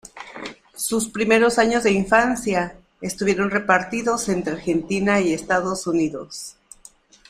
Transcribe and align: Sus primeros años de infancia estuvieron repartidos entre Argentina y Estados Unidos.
Sus 0.75 1.09
primeros 1.09 1.59
años 1.59 1.83
de 1.83 1.91
infancia 1.91 2.75
estuvieron 3.01 3.51
repartidos 3.51 4.29
entre 4.29 4.53
Argentina 4.53 5.19
y 5.21 5.31
Estados 5.31 5.85
Unidos. 5.85 6.55